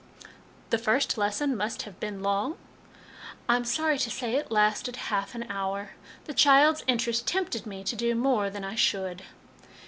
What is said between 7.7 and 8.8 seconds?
to do more than I